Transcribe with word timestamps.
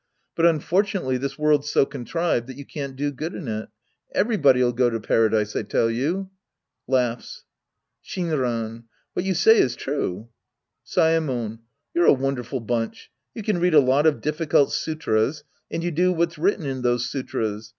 But 0.33 0.47
un 0.47 0.59
fortunately 0.61 1.17
this 1.19 1.37
world's 1.37 1.69
so 1.69 1.85
contrived 1.85 2.47
that 2.47 2.57
you 2.57 2.65
can't 2.65 2.95
do 2.95 3.11
good 3.11 3.35
in 3.35 3.47
it. 3.47 3.69
Everybody'U 4.15 4.73
go 4.73 4.89
to 4.89 4.99
Paradise, 4.99 5.55
I 5.55 5.61
tell 5.61 5.91
you. 5.91 6.31
{Laughs^ 6.89 7.43
Shinran. 8.03 8.85
What 9.13 9.25
you 9.25 9.35
say 9.35 9.59
is 9.59 9.75
true. 9.75 10.29
Saemon. 10.83 11.59
You're 11.93 12.07
a 12.07 12.13
wonderful 12.13 12.61
bunch. 12.61 13.11
You 13.35 13.43
can 13.43 13.59
read 13.59 13.75
a 13.75 13.79
lot 13.79 14.07
of 14.07 14.21
difficult 14.21 14.73
sutras. 14.73 15.43
And 15.69 15.83
you 15.83 15.91
do 15.91 16.11
what's 16.11 16.39
written 16.39 16.65
in 16.65 16.81
those 16.81 17.07
sutras. 17.07 17.69